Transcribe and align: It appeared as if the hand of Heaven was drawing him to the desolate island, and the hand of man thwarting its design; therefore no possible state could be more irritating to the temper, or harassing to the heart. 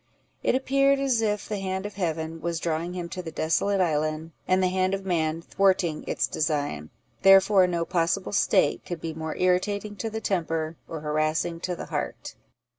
It 0.41 0.55
appeared 0.55 0.99
as 0.99 1.21
if 1.21 1.47
the 1.47 1.59
hand 1.59 1.85
of 1.85 1.93
Heaven 1.93 2.41
was 2.41 2.59
drawing 2.59 2.93
him 2.93 3.07
to 3.09 3.21
the 3.21 3.29
desolate 3.31 3.79
island, 3.79 4.31
and 4.47 4.63
the 4.63 4.67
hand 4.69 4.95
of 4.95 5.05
man 5.05 5.43
thwarting 5.43 6.03
its 6.07 6.25
design; 6.25 6.89
therefore 7.21 7.67
no 7.67 7.85
possible 7.85 8.33
state 8.33 8.83
could 8.83 8.99
be 8.99 9.13
more 9.13 9.37
irritating 9.37 9.95
to 9.97 10.09
the 10.09 10.19
temper, 10.19 10.75
or 10.87 11.01
harassing 11.01 11.59
to 11.59 11.75
the 11.75 11.85
heart. 11.85 12.33